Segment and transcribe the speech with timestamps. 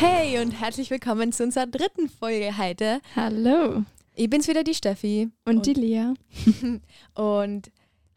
[0.00, 3.00] Hey und herzlich willkommen zu unserer dritten Folge heute.
[3.16, 3.84] Hallo.
[4.14, 5.28] Ich bin's wieder, die Steffi.
[5.44, 6.12] Und, die Lea.
[7.14, 7.70] Und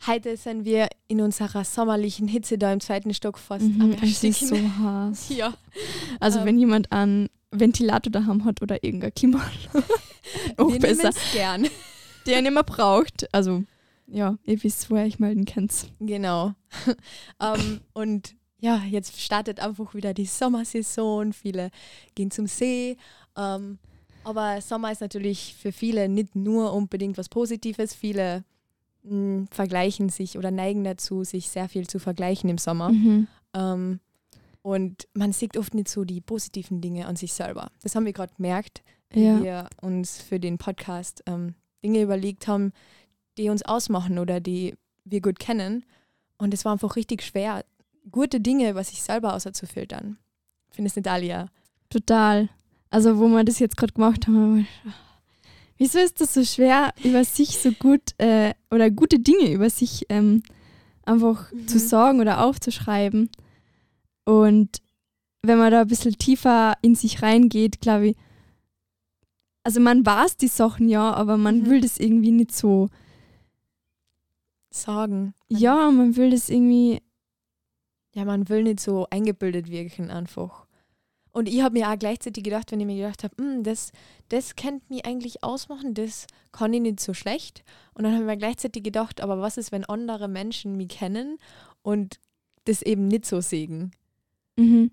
[0.07, 4.23] heute sind wir in unserer sommerlichen Hitze da im zweiten Stock fast Mhm, am es
[4.23, 5.29] ist so heiß.
[5.35, 5.53] Ja,
[6.19, 6.45] Also Ähm.
[6.45, 9.83] wenn jemand einen Ventilator daheim hat oder irgendein Klimaanlage,
[10.57, 11.67] auch besser, gern.
[12.25, 13.31] der ihn immer braucht.
[13.33, 13.63] Also
[14.07, 15.87] ja, ihr wisst, woher ich melden könnt.
[15.99, 16.53] Genau.
[17.41, 21.33] ähm, und ja, jetzt startet einfach wieder die Sommersaison.
[21.33, 21.69] Viele
[22.15, 22.95] gehen zum See.
[23.35, 23.79] Ähm,
[24.23, 27.93] aber Sommer ist natürlich für viele nicht nur unbedingt was Positives.
[27.95, 28.43] Viele
[29.03, 32.91] mh, vergleichen sich oder neigen dazu, sich sehr viel zu vergleichen im Sommer.
[32.91, 33.27] Mhm.
[33.55, 33.99] Ähm,
[34.61, 37.71] und man sieht oft nicht so die positiven Dinge an sich selber.
[37.81, 39.41] Das haben wir gerade gemerkt, wie Ja.
[39.43, 42.73] wir uns für den Podcast ähm, Dinge überlegt haben,
[43.39, 45.83] die uns ausmachen oder die wir gut kennen.
[46.37, 47.65] Und es war einfach richtig schwer,
[48.09, 50.17] gute Dinge über sich selber auszufiltern.
[50.71, 51.47] Findest du nicht, Alia?
[51.89, 52.49] Total.
[52.89, 54.67] Also wo wir das jetzt gerade gemacht haben,
[55.77, 60.05] wieso ist das so schwer, über sich so gut äh, oder gute Dinge über sich
[60.09, 60.43] ähm,
[61.03, 61.67] einfach Mhm.
[61.67, 63.29] zu sagen oder aufzuschreiben.
[64.25, 64.81] Und
[65.41, 68.17] wenn man da ein bisschen tiefer in sich reingeht, glaube ich,
[69.63, 71.65] also man weiß die Sachen ja, aber man Mhm.
[71.67, 72.89] will das irgendwie nicht so.
[74.69, 75.33] Sagen.
[75.49, 77.01] Ja, man will das irgendwie.
[78.13, 80.67] Ja, man will nicht so eingebildet wirken einfach.
[81.31, 83.91] Und ich habe mir auch gleichzeitig gedacht, wenn ich mir gedacht habe, "Hm, das,
[84.29, 87.63] das könnte mich eigentlich ausmachen, das kann ich nicht so schlecht.
[87.93, 91.37] Und dann habe ich mir gleichzeitig gedacht, aber was ist, wenn andere Menschen mich kennen
[91.83, 92.19] und
[92.65, 93.91] das eben nicht so sehen?
[94.57, 94.91] Mhm.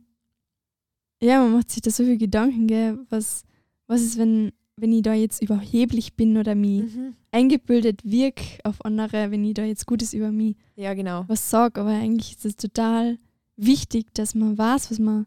[1.20, 2.98] Ja, man macht sich da so viel Gedanken, gell?
[3.10, 3.42] Was,
[3.88, 6.84] was ist, wenn, wenn ich da jetzt überheblich bin oder mich
[7.30, 11.24] eingebildet wirk auf andere, wenn ich da jetzt Gutes über mich Ja, genau.
[11.28, 13.18] was sage, aber eigentlich ist es total
[13.56, 15.26] wichtig, dass man weiß, was man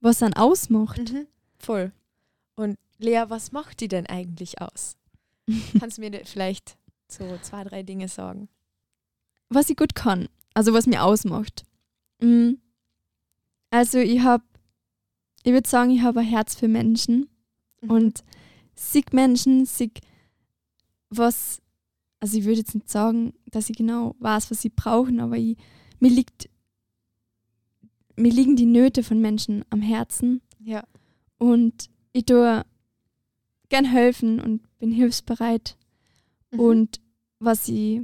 [0.00, 1.12] was dann ausmacht.
[1.12, 1.26] Mhm.
[1.58, 1.92] Voll.
[2.56, 4.96] Und Lea, was macht die denn eigentlich aus?
[5.80, 6.76] Kannst du mir vielleicht
[7.08, 8.48] so zwei, drei Dinge sagen?
[9.48, 11.64] Was ich gut kann, also was mir ausmacht.
[12.20, 12.52] Mm.
[13.70, 14.44] Also ich habe,
[15.42, 17.28] ich würde sagen, ich habe ein Herz für Menschen
[17.84, 17.90] Mhm.
[18.74, 20.00] Sieg Menschen, sieg
[21.10, 21.60] was,
[22.20, 25.56] also ich würde jetzt nicht sagen, dass ich genau weiß, was sie brauchen, aber ich,
[26.00, 26.48] mir liegt,
[28.16, 30.84] mir liegen die Nöte von Menschen am Herzen ja.
[31.38, 32.64] und ich tue
[33.68, 35.76] gern helfen und bin hilfsbereit.
[36.50, 36.60] Mhm.
[36.60, 37.00] Und
[37.38, 38.02] was ich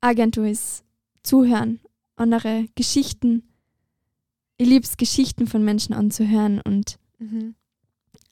[0.00, 0.84] auch gern tue, ist
[1.22, 1.80] zuhören,
[2.16, 3.42] andere Geschichten.
[4.56, 7.54] Ich liebe es, Geschichten von Menschen anzuhören und Mhm.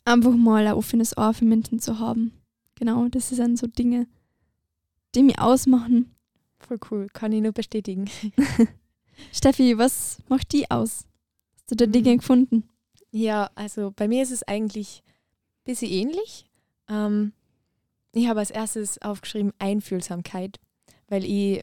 [0.05, 2.33] Einfach mal ein offenes Ohr für Menschen zu haben.
[2.75, 4.07] Genau, das sind so Dinge,
[5.15, 6.15] die mich ausmachen.
[6.59, 7.07] Voll cool.
[7.13, 8.09] Kann ich nur bestätigen.
[9.33, 11.07] Steffi, was macht die aus?
[11.55, 11.93] Hast du da Mhm.
[11.93, 12.69] Dinge gefunden?
[13.11, 16.47] Ja, also bei mir ist es eigentlich ein bisschen ähnlich.
[16.89, 17.33] Ähm,
[18.13, 20.59] ich habe als erstes aufgeschrieben Einfühlsamkeit,
[21.09, 21.63] weil ich,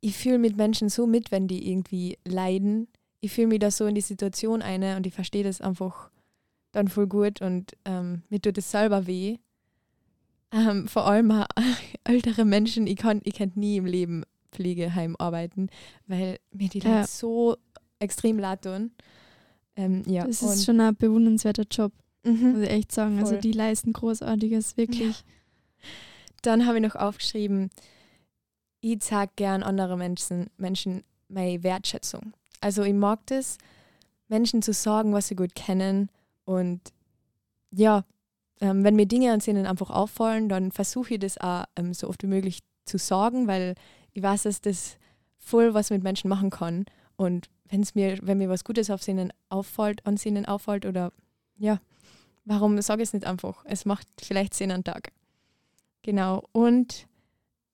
[0.00, 2.88] ich fühle mit Menschen so mit, wenn die irgendwie leiden.
[3.20, 6.10] Ich fühle mich da so in die Situation ein und ich verstehe das einfach
[6.72, 9.38] dann voll gut und ähm, mir tut es selber weh.
[10.52, 11.46] Ähm, vor allem auch
[12.04, 15.68] ältere Menschen, ich kann, ich kann nie im Leben Pflegeheim arbeiten,
[16.06, 17.00] weil mir die Ja.
[17.00, 17.56] Leute so
[17.98, 18.92] extrem leid tun.
[19.76, 21.92] Ähm, ja, das und- ist schon ein bewundernswerter Job,
[22.24, 22.52] Mhm.
[22.52, 23.18] muss ich echt sagen.
[23.18, 23.40] Also Voll.
[23.40, 25.22] die leisten Großartiges, wirklich.
[26.42, 27.70] Dann habe ich noch aufgeschrieben,
[28.80, 32.32] ich zeige gern andere Menschen, Menschen meine Wertschätzung.
[32.60, 33.58] Also ich mag das,
[34.28, 36.10] Menschen zu sagen, was sie gut kennen.
[36.48, 36.80] Und
[37.70, 38.06] ja,
[38.62, 42.08] ähm, wenn mir Dinge an ihnen einfach auffallen, dann versuche ich das auch ähm, so
[42.08, 43.74] oft wie möglich zu sagen, weil
[44.14, 44.96] ich weiß, dass das
[45.36, 46.86] voll was mit Menschen machen kann.
[47.16, 51.12] Und wenn's mir, wenn mir was Gutes auf ihnen auffällt, an ihnen auffällt oder
[51.58, 51.80] ja,
[52.46, 53.62] warum sage ich es nicht einfach?
[53.66, 55.12] Es macht vielleicht Sinn am Tag.
[56.00, 56.44] Genau.
[56.52, 57.06] Und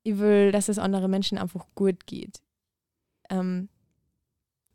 [0.02, 2.42] ich will, dass es anderen Menschen einfach gut geht.
[3.30, 3.68] Ähm,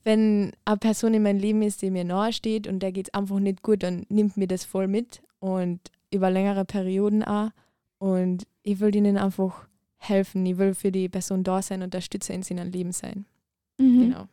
[0.10, 3.14] wenn eine Person in meinem Leben ist, die mir nahe steht und der geht es
[3.14, 5.80] einfach nicht gut, dann nimmt mir das voll mit und
[6.12, 7.52] über längere Perioden auch.
[8.00, 9.68] Und ich will ihnen einfach
[9.98, 10.44] helfen.
[10.48, 13.26] Ich will für die Person da sein, Unterstützer in seinem Leben sein.
[13.78, 14.00] Mhm.
[14.02, 14.28] Genau.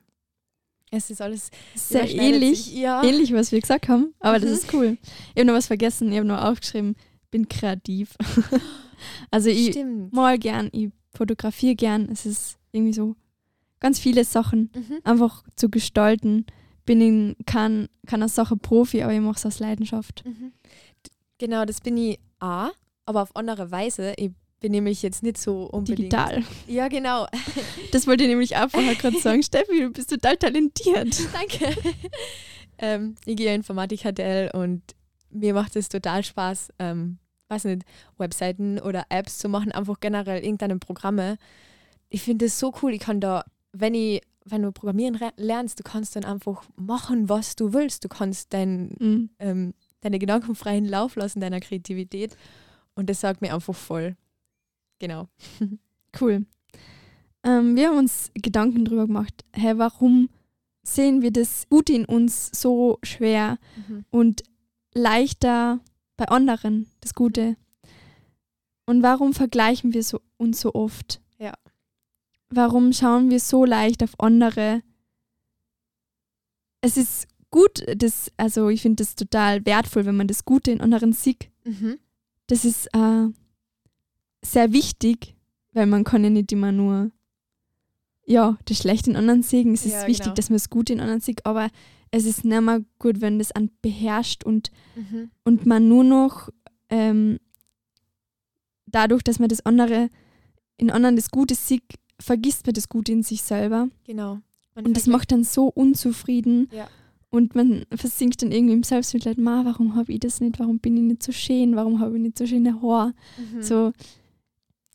[0.91, 2.75] Es ist alles Sehr ähnlich.
[2.75, 3.03] Ja.
[3.05, 4.57] ähnlich, was wir gesagt haben, aber das Mhm.
[4.57, 4.99] ist cool.
[5.35, 6.97] Ich habe noch was vergessen, ich habe nur aufgeschrieben,
[7.31, 8.17] bin kreativ.
[9.31, 10.13] also ich Stimmt.
[10.15, 12.09] mal gern, ich fotografiere gern.
[12.11, 13.15] Es ist irgendwie so
[13.81, 14.99] ganz viele Sachen Mhm.
[15.05, 16.47] einfach zu gestalten.
[16.85, 20.25] Bin in, kann, kann eine Sache Profi, aber ich mache es aus Leidenschaft.
[20.25, 20.53] Mhm.
[21.39, 22.71] Genau, das bin ich auch,
[23.05, 24.15] aber auf andere Weise.
[24.17, 24.31] Ich
[24.61, 25.99] bin nämlich jetzt nicht so unbedingt.
[26.13, 26.43] Digital.
[26.67, 27.27] Ja, genau.
[27.93, 29.43] Das wollte ich nämlich auch vorher gerade sagen.
[29.43, 31.17] Steffi, du bist total talentiert.
[31.33, 31.77] Danke.
[32.79, 34.83] ähm, ich gehe Informatik HTL und
[35.31, 37.19] mir macht es total Spaß, ähm,
[37.49, 37.83] weiß nicht,
[38.17, 41.37] Webseiten oder Apps zu machen, einfach generell irgendeine Programme.
[42.09, 43.45] Ich finde es so cool, ich kann da,
[43.81, 48.05] wenn ich, wenn du Programmieren lernst, du kannst dann einfach machen, was du willst.
[48.05, 49.31] Du kannst dein, mhm.
[49.39, 52.37] ähm, deine Gedanken freien Lauf lassen, deiner Kreativität.
[52.95, 54.17] Und das sagt mir einfach voll.
[54.99, 55.29] Genau.
[56.19, 56.47] Cool.
[57.45, 60.31] Ähm, wir haben uns Gedanken darüber gemacht, hey, warum
[60.83, 64.07] sehen wir das Gute in uns so schwer mhm.
[64.11, 64.43] und
[64.95, 65.81] leichter
[66.17, 67.59] bei anderen, das Gute?
[68.87, 71.21] Und warum vergleichen wir so, uns so oft?
[72.51, 74.83] Warum schauen wir so leicht auf andere?
[76.81, 80.81] Es ist gut, das, also ich finde das total wertvoll, wenn man das Gute in
[80.81, 81.51] anderen sieht.
[81.65, 81.99] Mhm.
[82.47, 83.27] Das ist äh,
[84.43, 85.37] sehr wichtig,
[85.73, 87.11] weil man kann ja nicht immer nur
[88.27, 89.73] ja, das Schlechte in anderen sehen.
[89.73, 90.35] Es ist ja, wichtig, genau.
[90.35, 91.71] dass man das Gute in anderen sieht, aber
[92.11, 95.31] es ist nicht mehr gut, wenn das an beherrscht und, mhm.
[95.45, 96.51] und man nur noch
[96.91, 97.39] ähm,
[98.87, 100.11] dadurch, dass man das andere
[100.77, 101.83] in anderen das Gute sieht,
[102.21, 103.89] vergisst man das Gute in sich selber.
[104.05, 104.41] Genau.
[104.75, 106.69] Man und das macht dann so unzufrieden.
[106.73, 106.89] Ja.
[107.31, 110.59] Und man versinkt dann irgendwie im Selbstmitleid, Ma, warum habe ich das nicht?
[110.59, 111.77] Warum bin ich nicht so schön?
[111.77, 113.15] Warum habe ich nicht so schöne Haare?
[113.37, 113.63] Mhm.
[113.63, 113.93] So.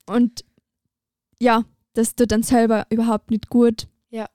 [0.07, 0.45] Und
[1.39, 3.87] ja, das tut dann selber überhaupt nicht gut.
[4.09, 4.27] Ja.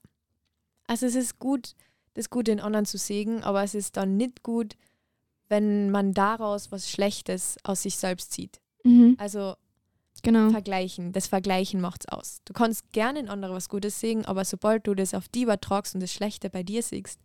[0.86, 1.74] Also es ist gut,
[2.14, 4.76] das Gute in anderen zu sehen, aber es ist dann nicht gut,
[5.48, 8.60] wenn man daraus was Schlechtes aus sich selbst zieht.
[8.84, 9.16] Mhm.
[9.18, 9.54] Also
[10.22, 10.50] genau.
[10.50, 11.12] vergleichen.
[11.12, 12.40] Das Vergleichen macht es aus.
[12.44, 15.94] Du kannst gerne in andere was Gutes sehen, aber sobald du das auf die übertragst
[15.94, 17.20] und das Schlechte bei dir siehst,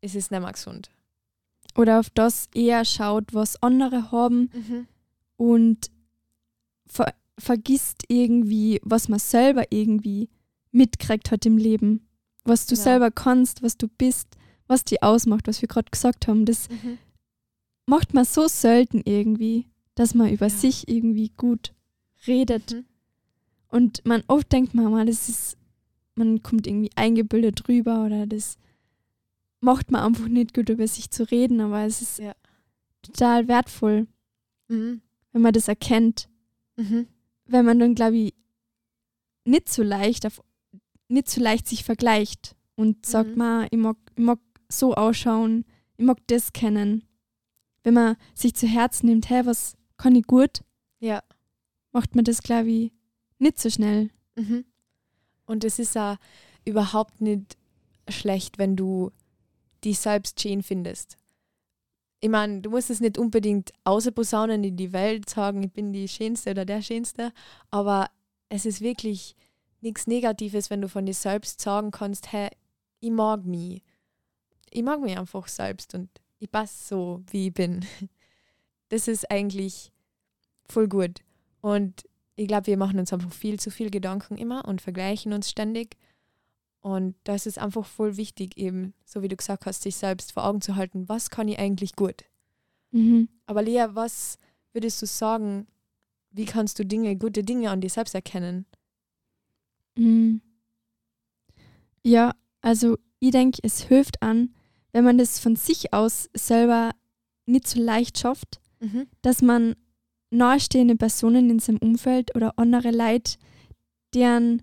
[0.00, 0.90] ist es nicht mehr gesund.
[1.76, 4.88] Oder auf das eher schaut, was andere haben mhm.
[5.36, 5.90] und
[6.86, 10.30] ver vergisst irgendwie, was man selber irgendwie
[10.70, 12.08] mitkriegt hat im Leben.
[12.44, 12.80] Was du ja.
[12.80, 14.28] selber kannst, was du bist,
[14.66, 16.46] was dich ausmacht, was wir gerade gesagt haben.
[16.46, 16.96] Das mhm.
[17.84, 19.66] macht man so selten irgendwie,
[19.96, 20.50] dass man über ja.
[20.50, 21.74] sich irgendwie gut
[22.26, 22.72] redet.
[22.72, 22.84] Mhm.
[23.68, 25.56] Und man oft denkt man mal, das ist,
[26.14, 28.58] man kommt irgendwie eingebildet drüber oder das
[29.60, 32.34] macht man einfach nicht gut über sich zu reden, aber es ist ja.
[33.02, 34.06] total wertvoll,
[34.68, 35.00] mhm.
[35.32, 36.28] wenn man das erkennt.
[36.76, 37.08] Mhm
[37.46, 38.34] wenn man dann, glaube ich,
[39.44, 40.42] nicht so leicht auf,
[41.08, 43.38] nicht so leicht sich vergleicht und sagt, mhm.
[43.38, 45.64] ma, ich mag, ich mag so ausschauen,
[45.96, 47.04] ich mag das kennen.
[47.84, 50.62] Wenn man sich zu Herzen nimmt, hey, was kann ich gut?
[50.98, 51.22] Ja.
[51.96, 52.92] Macht man das, glaube ich,
[53.38, 54.10] nicht so schnell.
[54.36, 54.64] Mhm.
[55.46, 56.18] Und es ist ja
[56.64, 57.56] überhaupt nicht
[58.08, 59.12] schlecht, wenn du
[59.82, 61.16] dich selbst schön findest
[62.20, 66.08] ich meine, du musst es nicht unbedingt außerposaunen in die Welt sagen, ich bin die
[66.08, 67.32] Schönste oder der Schönste,
[67.70, 68.10] aber
[68.48, 69.36] es ist wirklich
[69.80, 72.50] nichts Negatives, wenn du von dir selbst sagen kannst, hey,
[73.00, 73.82] ich mag mich.
[74.70, 76.08] Ich mag mich einfach selbst und
[76.38, 77.84] ich passe so, wie ich bin.
[78.88, 79.90] Das ist eigentlich
[80.68, 81.18] voll gut.
[81.66, 82.04] Und
[82.36, 85.96] ich glaube, wir machen uns einfach viel zu viel Gedanken immer und vergleichen uns ständig.
[86.80, 90.44] Und da ist einfach voll wichtig, eben, so wie du gesagt hast, sich selbst vor
[90.44, 92.22] Augen zu halten, was kann ich eigentlich gut?
[92.92, 93.28] Mhm.
[93.46, 94.38] Aber Lea, was
[94.74, 95.66] würdest du sagen,
[96.30, 98.64] wie kannst du Dinge, gute Dinge an dir selbst erkennen?
[99.96, 100.42] Mhm.
[102.04, 104.54] Ja, also ich denke, es hilft an,
[104.92, 106.92] wenn man das von sich aus selber
[107.44, 109.08] nicht so leicht schafft, mhm.
[109.20, 109.74] dass man
[110.30, 113.36] nahestehende Personen in seinem Umfeld oder andere Leute,
[114.14, 114.62] deren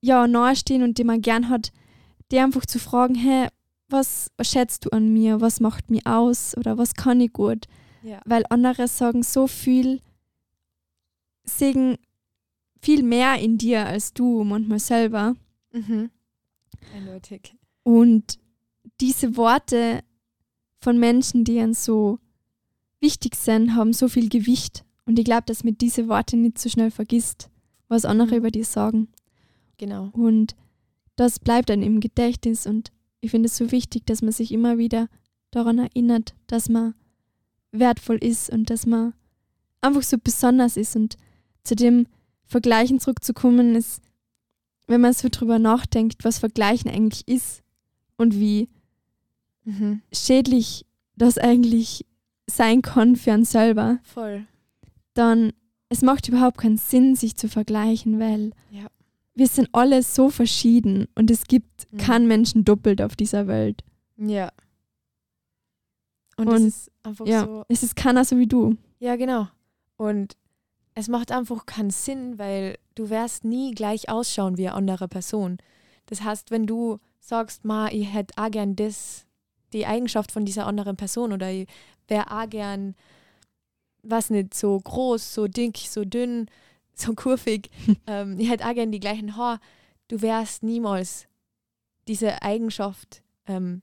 [0.00, 1.72] ja, nahestehen und die man gern hat,
[2.30, 3.48] die einfach zu fragen, hey,
[3.88, 7.66] was, was schätzt du an mir, was macht mich aus oder was kann ich gut?
[8.02, 8.20] Ja.
[8.24, 10.00] Weil andere sagen so viel,
[11.44, 11.98] sehen
[12.80, 15.36] viel mehr in dir als du manchmal selber.
[15.72, 16.10] Mhm.
[16.94, 17.54] Eindeutig.
[17.82, 18.38] Und
[19.00, 20.02] diese Worte
[20.80, 22.18] von Menschen, die uns so
[23.00, 24.84] wichtig sind, haben so viel Gewicht.
[25.06, 27.50] Und ich glaube, dass man diese Worte nicht so schnell vergisst,
[27.88, 28.36] was andere mhm.
[28.36, 29.08] über dich sagen.
[29.78, 30.10] Genau.
[30.12, 30.54] Und
[31.16, 34.78] das bleibt dann im Gedächtnis und ich finde es so wichtig, dass man sich immer
[34.78, 35.08] wieder
[35.50, 36.94] daran erinnert, dass man
[37.72, 39.14] wertvoll ist und dass man
[39.80, 40.96] einfach so besonders ist.
[40.96, 41.16] Und
[41.64, 42.06] zu dem
[42.44, 44.02] Vergleichen zurückzukommen, ist,
[44.86, 47.62] wenn man so drüber nachdenkt, was Vergleichen eigentlich ist
[48.16, 48.68] und wie
[49.64, 50.02] mhm.
[50.12, 52.06] schädlich das eigentlich
[52.50, 53.98] sein kann für einen selber.
[54.02, 54.46] Voll.
[55.14, 55.52] Dann,
[55.88, 58.86] es macht überhaupt keinen Sinn, sich zu vergleichen, weil ja
[59.40, 61.96] wir sind alle so verschieden und es gibt mhm.
[61.96, 63.82] keinen Menschen doppelt auf dieser Welt.
[64.18, 64.50] Ja.
[66.36, 67.64] Und, und es ist einfach ja, so.
[67.68, 68.76] Es ist keiner so wie du.
[68.98, 69.48] Ja, genau.
[69.96, 70.36] Und
[70.94, 75.56] es macht einfach keinen Sinn, weil du wirst nie gleich ausschauen wie eine andere Person.
[76.04, 79.26] Das heißt, wenn du sagst, ma, ich hätte auch gern das,
[79.72, 81.66] die Eigenschaft von dieser anderen Person oder ich
[82.10, 82.94] wäre auch gern,
[84.02, 86.50] was nicht, so groß, so dick, so dünn,
[86.94, 87.70] so kurvig.
[88.06, 89.60] ähm, ich hätte auch gern die gleichen Haare.
[90.08, 91.26] Du wärst niemals
[92.08, 93.82] diese Eigenschaft ähm,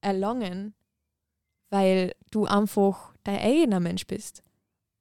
[0.00, 0.74] erlangen,
[1.70, 4.42] weil du einfach dein eigener Mensch bist.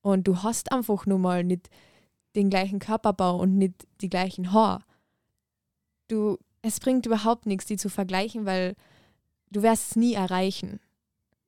[0.01, 1.70] Und du hast einfach nur mal nicht
[2.36, 4.84] den gleichen Körperbau und nicht die gleichen Haare.
[6.08, 8.75] Du, es bringt überhaupt nichts, die zu vergleichen, weil
[9.51, 10.80] du wirst es nie erreichen.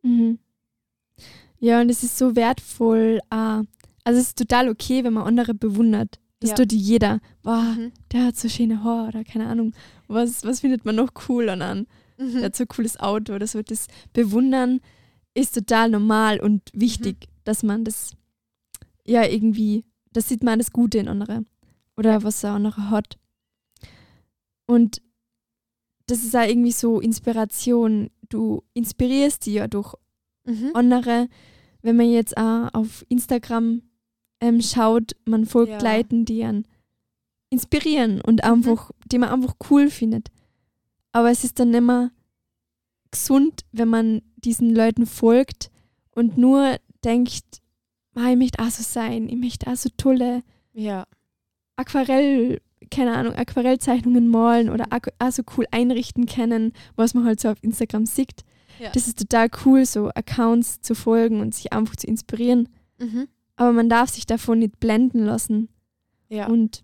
[0.01, 0.39] Mhm.
[1.59, 3.19] Ja, und es ist so wertvoll.
[3.29, 6.19] Äh, also es ist total okay, wenn man andere bewundert.
[6.39, 6.55] Das Ja.
[6.55, 7.19] tut jeder.
[7.43, 7.91] Boah, Mhm.
[8.11, 9.73] der hat so schöne Haare oder keine Ahnung.
[10.07, 11.61] Was, was findet man noch cool an?
[11.61, 11.87] an?
[12.17, 12.43] Der Mhm.
[12.43, 13.61] hat so ein cooles Auto oder so.
[13.61, 14.79] Das Bewundern
[15.33, 18.11] ist total normal und wichtig, dass man das
[19.05, 21.43] ja irgendwie, das sieht man das Gute in andere
[21.97, 23.17] oder was der andere hat.
[24.65, 25.01] Und
[26.07, 28.09] das ist auch irgendwie so Inspiration.
[28.29, 29.95] Du inspirierst die ja durch
[30.49, 30.71] Mhm.
[30.73, 31.27] andere,
[31.81, 33.81] wenn man jetzt auch auf Instagram
[34.41, 35.97] ähm, schaut, man folgt Ja.
[35.97, 36.65] Leuten, die einen
[37.49, 40.29] inspirieren und einfach, die man einfach cool findet.
[41.11, 42.11] Aber es ist dann immer
[43.11, 45.71] gesund, wenn man diesen Leuten folgt
[46.11, 47.61] und nur denkt,
[48.13, 51.05] ah, ich möchte auch so sein, ich möchte auch so tolle Ja.
[51.75, 57.49] Aquarell, keine Ahnung, Aquarellzeichnungen malen oder auch so cool einrichten können, was man halt so
[57.49, 58.43] auf Instagram sieht.
[58.79, 58.89] Ja.
[58.91, 62.69] Das ist total cool, so Accounts zu folgen und sich einfach zu inspirieren.
[62.99, 63.27] Mhm.
[63.55, 65.69] Aber man darf sich davon nicht blenden lassen
[66.29, 66.47] Ja.
[66.47, 66.83] und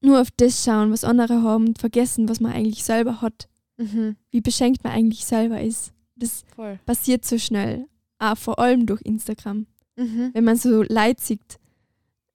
[0.00, 3.48] nur auf das schauen, was andere haben und vergessen, was man eigentlich selber hat.
[3.76, 4.16] Mhm.
[4.30, 5.92] Wie beschenkt man eigentlich selber ist.
[6.14, 6.78] Das Voll.
[6.86, 7.86] passiert so schnell.
[8.20, 9.66] Auch vor allem durch Instagram.
[9.96, 10.30] Mhm.
[10.32, 11.58] Wenn man so Leid sieht,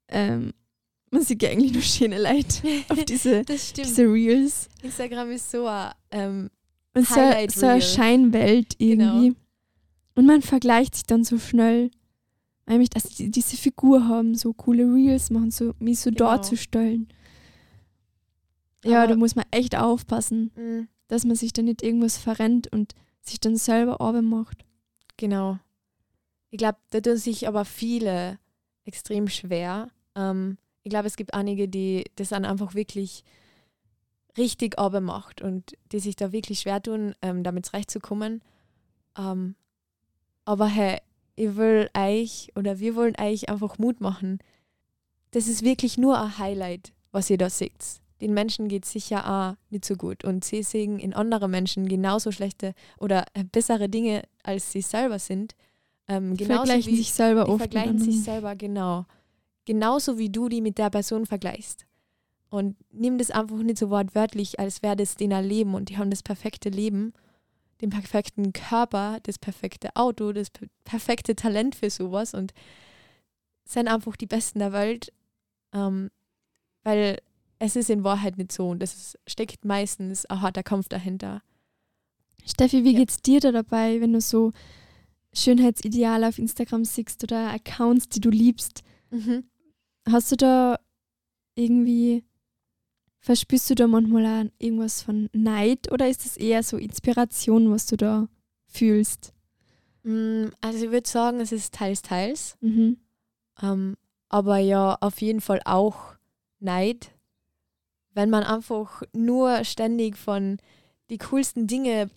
[0.09, 0.51] ähm,
[1.11, 4.67] man sieht ja eigentlich nur schöne Leid auf diese, diese Reels.
[4.81, 6.49] Instagram ist so ein, ähm,
[6.95, 7.15] so,
[7.59, 7.81] so eine.
[7.81, 9.15] Scheinwelt Genau.
[9.21, 9.35] irgendwie.
[10.15, 11.89] Und man vergleicht sich dann so schnell.
[12.65, 16.25] Nämlich, dass die diese Figur haben, so coole Reels machen, so mich so Genau.
[16.25, 17.07] darzustellen.
[18.85, 22.71] Ja, Aber- da muss man echt aufpassen, mh, dass man sich da nicht irgendwas verrennt
[22.71, 24.65] und sich dann selber Arbeit macht.
[25.17, 25.59] genau.
[26.49, 28.37] Ich glaube, da tun sich aber viele
[28.85, 29.87] extrem schwer.
[30.15, 33.23] Ähm, ich glaube, es gibt einige, die das dann einfach wirklich
[34.37, 38.41] richtig Arbeit macht und die sich da wirklich schwer tun, ähm, damit zurechtzukommen.
[39.17, 39.55] Ähm,
[40.45, 40.99] aber hey,
[41.35, 44.39] ich will euch oder wir wollen euch einfach Mut machen.
[45.31, 48.01] Das ist wirklich nur ein Highlight, was ihr da seht.
[48.21, 51.87] Den Menschen geht es sicher auch nicht so gut und sie sehen in anderen Menschen
[51.89, 55.55] genauso schlechte oder äh, bessere Dinge, als sie selber sind.
[56.07, 57.59] Ähm, Die vergleichen wie, sich selber die oft.
[57.59, 59.05] vergleichen sich selber, genau.
[59.65, 61.85] Genauso wie du die mit der Person vergleichst.
[62.53, 66.11] Und nimm das einfach nicht so wortwörtlich, als wäre das denen Leben und die haben
[66.11, 67.13] das perfekte Leben,
[67.81, 72.53] den perfekten Körper, das perfekte Auto, das per perfekte Talent für sowas und
[73.65, 75.11] sind einfach die Besten der Welt.
[75.73, 76.11] Ähm,
[76.83, 77.17] weil
[77.57, 81.41] es ist in Wahrheit nicht so und es steckt meistens ein harter Kampf dahinter.
[82.45, 82.99] Steffi, wie Ja.
[82.99, 84.51] geht's dir da dabei, wenn du so
[85.33, 88.83] Schönheitsideale auf Instagram siehst oder Accounts, die du liebst?
[89.09, 89.45] Mhm.
[90.07, 90.77] Hast du da
[91.55, 92.23] irgendwie,
[93.23, 97.87] verspürst du da manchmal auch irgendwas von Neid oder ist es eher so Inspiration, was
[97.87, 98.27] du da
[98.67, 99.33] fühlst?
[100.03, 102.57] Mm, Also ich würde sagen, es ist teils, teils.
[102.59, 102.97] Mhm.
[103.61, 103.95] Ähm,
[104.29, 106.15] aber ja, auf jeden Fall auch
[106.59, 107.11] Neid,
[108.13, 110.57] wenn man einfach nur ständig von
[111.09, 112.09] die coolsten Dinge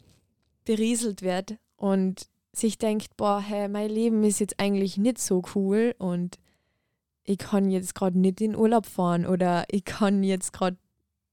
[0.65, 5.95] berieselt wird und sich denkt, boah, hey, mein Leben ist jetzt eigentlich nicht so cool
[5.99, 6.39] und
[7.23, 10.77] ich kann jetzt gerade nicht in Urlaub fahren oder ich kann jetzt gerade,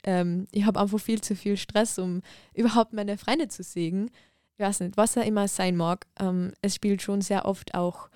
[0.04, 2.22] ähm, ich habe einfach viel zu viel Stress, um
[2.54, 4.10] überhaupt meine Freunde zu sehen.
[4.58, 6.06] Ich weiß nicht, was er immer sein mag.
[6.20, 8.10] Ähm, es spielt schon sehr oft auch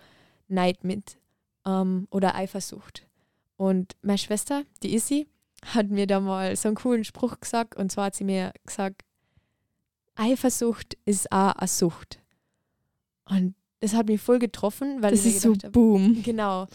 [0.47, 1.17] Neid mit
[1.65, 3.07] ähm, oder Eifersucht.
[3.57, 5.27] Und meine Schwester, die Issy,
[5.65, 9.01] hat mir da mal so einen coolen Spruch gesagt und zwar hat sie mir gesagt,
[10.15, 12.19] Eifersucht ist auch eine Sucht.
[13.25, 16.21] Und das hat mich voll getroffen, weil Das ich ist so habe, boom.
[16.23, 16.67] genau.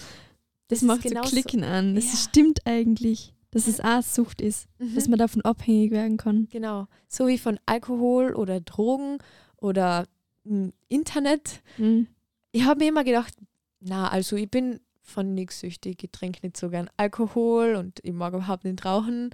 [0.68, 1.94] Das, ist macht so genauso- Klicken an.
[1.94, 2.18] Das Ja.
[2.18, 4.94] stimmt eigentlich, dass es auch Sucht ist, Mhm.
[4.96, 6.48] dass man davon abhängig werden kann.
[6.50, 6.88] Genau.
[7.08, 9.18] So wie von Alkohol oder Drogen
[9.56, 10.06] oder
[10.44, 11.62] mm, Internet.
[11.78, 12.08] Mhm.
[12.50, 13.34] Ich habe mir immer gedacht,
[13.80, 18.12] na, also ich bin von nichts süchtig, ich trinke nicht so gern Alkohol und ich
[18.12, 19.30] mag überhaupt nicht rauchen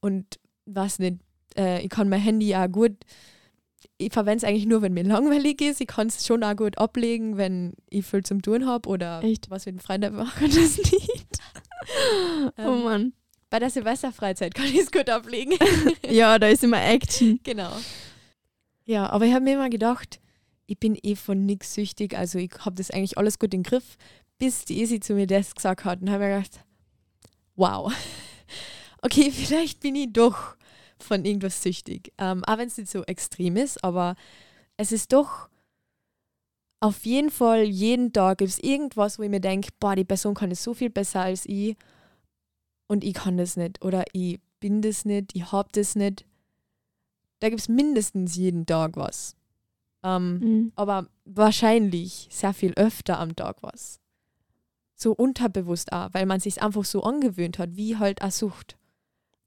[0.00, 1.18] und was nicht,
[1.56, 2.92] äh, ich kann mein Handy ja gut,
[3.98, 5.80] ich verwende es eigentlich nur, wenn mir langweilig ist.
[5.80, 9.50] Ich kann es schon auch gut ablegen, wenn ich viel zum Tun habe oder Echt?
[9.50, 10.40] was mit den Freunden mache.
[10.40, 11.38] kann das nicht.
[12.58, 13.12] oh Ähm, Mann.
[13.54, 15.56] Bei der Silvesterfreizeit kann ich es gut ablegen.
[16.10, 17.38] ja, da ist immer Action.
[17.44, 17.70] Genau.
[18.84, 20.18] Ja, aber ich habe mir immer gedacht,
[20.66, 23.96] ich bin eh von nichts süchtig, also ich habe das eigentlich alles gut im Griff,
[24.38, 26.64] bis die Isi zu mir das gesagt hat und habe mir gedacht,
[27.54, 27.94] wow,
[29.02, 30.56] okay, vielleicht bin ich doch
[30.98, 32.12] von irgendwas süchtig.
[32.18, 34.16] Ähm, auch wenn es nicht so extrem ist, aber
[34.76, 35.48] es ist doch
[36.80, 40.34] auf jeden Fall, jeden Tag gibt es irgendwas, wo ich mir denke, boah, die Person
[40.34, 41.76] kann es so viel besser als ich
[42.94, 46.24] und ich kann das nicht oder ich bin das nicht, ich habe das nicht.
[47.40, 49.36] Da gibt es mindestens jeden Tag was.
[50.02, 50.72] Ähm, Mhm.
[50.76, 54.00] aber wahrscheinlich sehr viel öfter am Tag was.
[54.94, 58.78] So unterbewusst auch, weil man sich einfach so angewöhnt hat, wie halt eine Sucht.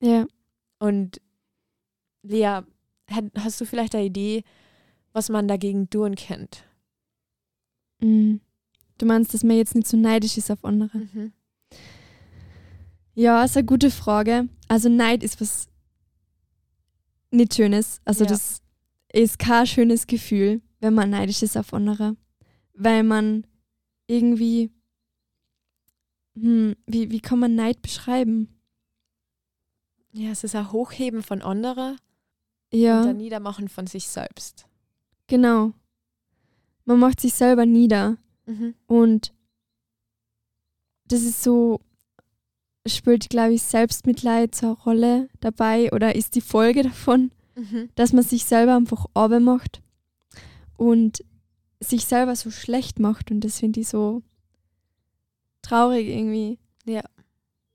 [0.01, 0.25] Ja.
[0.79, 1.21] Und
[2.23, 2.59] Lea,
[3.39, 4.43] hast du vielleicht eine Idee,
[5.13, 6.63] was man dagegen tun kennt?
[8.01, 8.41] Mhm.
[8.97, 10.97] Du meinst, dass man jetzt nicht so neidisch ist auf andere?
[10.97, 11.31] Mhm.
[13.19, 14.47] Ja, ist eine gute Frage.
[14.67, 15.67] Also Neid ist was
[17.31, 18.00] nicht Schönes.
[18.05, 18.29] Also Ja.
[18.29, 18.62] das
[19.12, 22.15] ist kein schönes Gefühl, wenn man neidisch ist auf andere.
[22.75, 23.47] Weil man
[24.05, 24.71] irgendwie,
[26.36, 28.59] hm, wie, wie kann man Neid beschreiben?
[30.12, 31.97] Ja, es ist ein Hochheben von anderen
[32.71, 34.67] Ja, und ein Niedermachen von sich selbst.
[35.25, 35.74] genau.
[36.86, 38.74] Man macht sich selber nieder Mhm.
[38.86, 39.33] und
[41.05, 41.81] das ist so,
[42.96, 47.32] spielt, glaube ich, Selbstmitleid so eine Rolle dabei oder ist die Folge davon.
[47.58, 47.89] Mhm.
[47.96, 49.82] dass man sich selber einfach Arbeit macht
[50.77, 51.24] und
[51.79, 54.22] sich selber so schlecht macht und das finde ich so
[55.63, 56.60] traurig irgendwie.
[56.86, 57.01] Ja.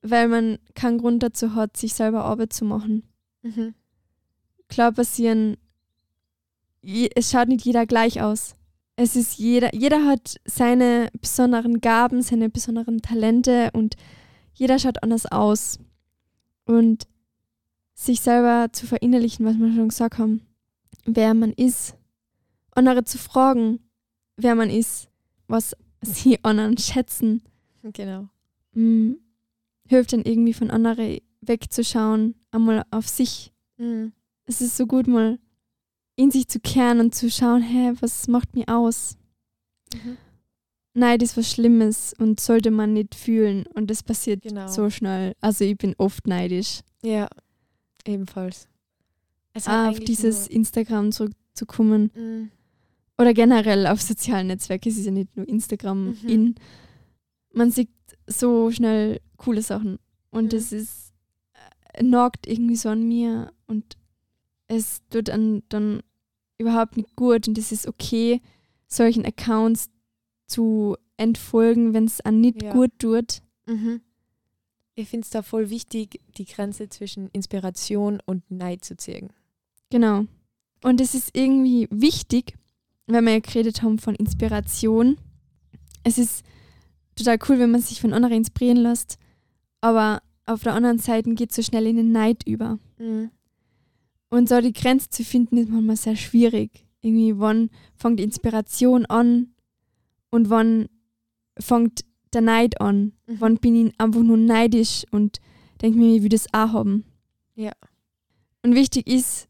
[0.03, 3.03] Weil man keinen Grund dazu hat, sich selber Arbeit zu machen.
[3.43, 3.75] Mhm.
[4.69, 5.57] Klar passieren,
[6.83, 8.55] es schaut nicht jeder gleich aus.
[8.95, 13.97] Es ist jeder, jeder hat seine besonderen Gaben, seine besonderen Talente und
[14.55, 15.79] jeder schaut anders aus.
[16.65, 17.07] Und
[17.95, 20.43] sich selber zu verinnerlichen, was wir schon gesagt haben,
[21.05, 21.95] wer man ist,
[22.73, 23.81] andere zu fragen,
[24.37, 25.09] wer man ist,
[25.49, 27.43] was sie anderen schätzen,
[27.83, 28.29] Genau.
[28.75, 29.15] mm,
[29.89, 33.53] hilft dann irgendwie von anderen wegzuschauen, einmal auf sich.
[33.77, 34.13] Mhm.
[34.47, 35.39] Es ist so gut, mal
[36.17, 39.17] in sich zu kehren und zu schauen, hä, was macht mir aus?
[39.93, 40.17] Mhm.
[40.95, 44.69] Neid ist was Schlimmes und sollte man nicht fühlen und das passiert Genau.
[44.69, 45.35] so schnell.
[45.41, 46.81] Also ich bin oft neidisch.
[47.03, 47.29] Ja,
[48.07, 48.69] ebenfalls.
[49.55, 52.11] Es hat Ah, auf dieses Instagram zurückzukommen.
[52.15, 52.51] Mhm.
[53.19, 56.29] oder generell auf sozialen Netzwerken, es ist ja nicht nur Instagram Mhm.
[56.29, 56.55] in.
[57.55, 57.91] Man sieht
[58.27, 59.99] so schnell coole Sachen
[60.31, 60.49] und Mhm.
[60.49, 61.13] das ist
[61.95, 63.97] äh, nagt irgendwie so an mir und
[64.67, 66.03] es tut an, dann
[66.59, 68.41] überhaupt nicht gut und es ist okay,
[68.89, 69.91] solchen Accounts
[70.53, 72.73] zu entfolgen, wenn es an nicht Ja.
[72.73, 73.43] gut tut.
[73.67, 74.01] Mhm.
[74.95, 79.31] Ich finde es da voll wichtig, die Grenze zwischen Inspiration und Neid zu ziehen.
[79.91, 80.27] Genau.
[80.85, 82.55] Und es ist irgendwie wichtig,
[83.07, 85.17] weil wir ja geredet haben von Inspiration.
[86.05, 86.45] Es ist
[87.17, 89.19] total cool, wenn man sich von anderen inspirieren lässt,
[89.81, 92.79] aber auf der anderen Seite geht es so schnell in den Neid über.
[92.99, 93.31] Mhm.
[94.29, 96.87] Und so die Grenze zu finden, ist manchmal sehr schwierig.
[97.01, 99.52] Irgendwie, wann fängt die Inspiration an
[100.33, 100.89] und wann
[101.61, 103.13] fängt der Neid an?
[103.27, 103.37] Mhm.
[103.41, 105.39] Wann bin ich einfach nur neidisch und
[105.81, 107.05] denke mir, ich will das auch haben?
[107.55, 107.73] Ja.
[108.63, 109.49] Und wichtig ist,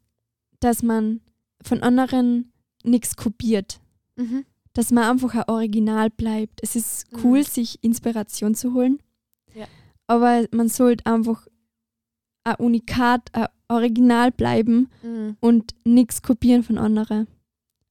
[0.60, 1.20] dass man
[1.62, 2.52] von anderen
[2.84, 3.80] nichts kopiert.
[4.16, 4.44] Mhm.
[4.74, 6.60] Dass man einfach ein Original bleibt.
[6.62, 7.44] Es ist cool, Mhm.
[7.44, 8.98] sich Inspiration zu holen.
[9.54, 9.66] Ja.
[10.06, 11.46] Aber man sollte einfach
[12.44, 15.36] ein Unikat, ein Original bleiben Mhm.
[15.40, 17.28] und nichts kopieren von anderen.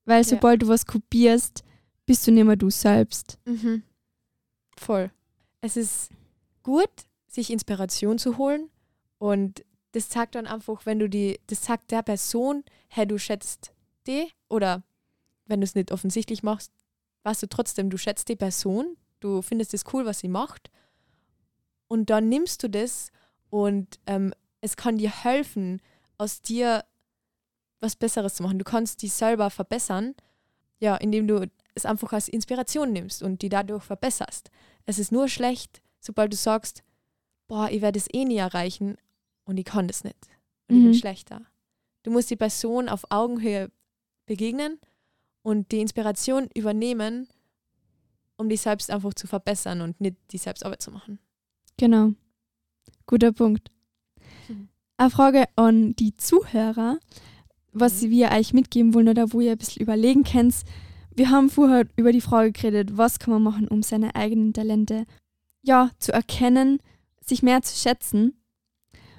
[0.05, 0.23] Weil Ja.
[0.27, 1.63] sobald du was kopierst,
[2.11, 3.39] bist du nicht mehr du selbst.
[3.45, 3.83] Mhm.
[4.75, 5.11] Voll.
[5.61, 6.09] Es ist
[6.61, 6.89] gut,
[7.25, 8.69] sich Inspiration zu holen
[9.17, 13.71] und das zeigt dann einfach, wenn du die, das sagt der Person, hey, du schätzt
[14.07, 14.83] die oder
[15.45, 16.73] wenn du es nicht offensichtlich machst,
[17.23, 20.69] weißt du trotzdem, du schätzt die Person, du findest es cool, was sie macht
[21.87, 23.13] und dann nimmst du das
[23.49, 25.81] und ähm, es kann dir helfen,
[26.17, 26.83] aus dir
[27.79, 28.59] was Besseres zu machen.
[28.59, 30.13] Du kannst dich selber verbessern,
[30.81, 31.49] ja, indem du
[31.81, 34.49] es einfach als Inspiration nimmst und die dadurch verbesserst.
[34.85, 36.83] Es ist nur schlecht, sobald du sagst,
[37.47, 38.97] boah, ich werde es eh nie erreichen
[39.45, 40.17] und ich kann das nicht.
[40.67, 40.85] Und ich Mhm.
[40.85, 41.41] bin schlechter.
[42.03, 43.69] Du musst die Person auf Augenhöhe
[44.25, 44.79] begegnen
[45.43, 47.27] und die Inspiration übernehmen,
[48.37, 51.19] um dich selbst einfach zu verbessern und nicht die Selbstarbeit zu machen.
[51.77, 52.13] Genau.
[53.05, 53.69] Guter Punkt.
[54.47, 54.69] Mhm.
[54.97, 56.99] Eine Frage an die Zuhörer,
[57.71, 58.09] was Mhm.
[58.09, 60.55] wir euch mitgeben wollen oder wo ihr ein bisschen überlegen könnt.
[61.15, 65.05] Wir haben vorher über die Frage geredet, was kann man machen, um seine eigenen Talente
[65.61, 66.79] ja, zu erkennen,
[67.23, 68.41] sich mehr zu schätzen.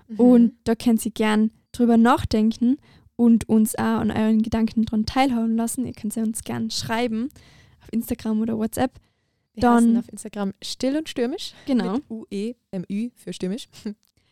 [0.09, 0.21] Mhm.
[0.21, 2.79] Und da könnt ihr gern drüber nachdenken
[3.17, 5.87] und uns auch an euren Gedanken dran teilhaben lassen.
[5.87, 7.29] Ihr könnt sie uns gern schreiben
[7.81, 8.99] auf Instagram oder WhatsApp.
[9.55, 11.53] wir dann- auf Instagram still und stürmisch.
[11.67, 11.93] Genau.
[11.93, 13.69] Mit UE, MÜ für stürmisch.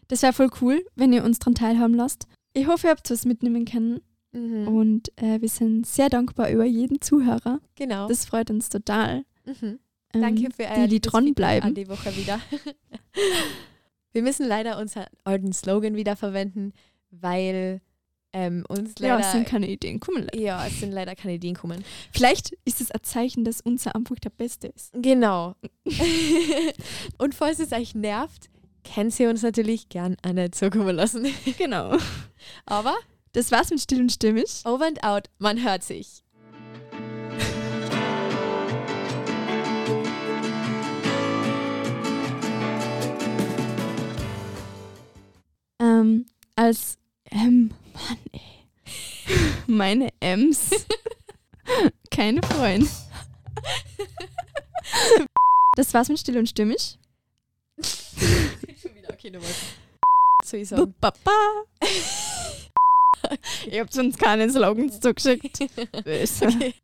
[0.08, 2.26] Das wäre voll cool, wenn ihr uns dran teilhaben lasst.
[2.54, 4.00] Ich hoffe, ihr habt was mitnehmen können
[4.32, 4.68] Mhm.
[4.68, 7.60] und äh, wir sind sehr dankbar über jeden Zuhörer.
[7.74, 8.06] Genau.
[8.08, 9.24] Das freut uns total.
[9.44, 9.78] mhm.
[10.12, 11.68] Ähm, Danke für euer die, die dranbleiben.
[11.68, 12.40] an die Woche wieder.
[14.12, 16.72] Wir müssen leider unseren alten Slogan wieder verwenden,
[17.12, 17.80] weil
[18.32, 20.00] ähm, uns Ja, leider es sind keine Ideen.
[20.00, 21.84] Komm, le- ja, es sind leider keine Ideen gekommen.
[22.12, 24.92] Vielleicht ist es ein Zeichen, dass unser einfach der Beste ist.
[24.94, 25.54] Genau.
[27.18, 28.50] Und falls es euch nervt,
[28.94, 31.26] könnt ihr uns natürlich gern nicht zukommen lassen.
[31.58, 31.96] Genau.
[32.66, 32.96] Aber
[33.32, 34.62] Das war's mit Still und Stimmig.
[34.64, 36.24] over and out, man hört sich.
[45.78, 46.98] Ähm, als
[47.30, 48.40] M, Mann, ey.
[49.68, 50.70] Meine M's.
[52.10, 52.90] Keine Freunde.
[55.76, 56.98] Das war's mit Still und Stimmig.
[57.80, 59.52] Schon wieder, okay, nochmal.
[60.44, 60.68] So ich
[63.70, 65.59] Ihr habt uns keine Slogans zugeschickt.
[66.04, 66.74] Okay.